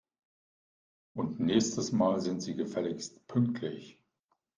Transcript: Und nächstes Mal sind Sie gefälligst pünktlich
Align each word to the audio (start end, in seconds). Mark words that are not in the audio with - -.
Und 1.13 1.39
nächstes 1.39 1.91
Mal 1.91 2.19
sind 2.21 2.41
Sie 2.41 2.55
gefälligst 2.55 3.27
pünktlich 3.27 3.99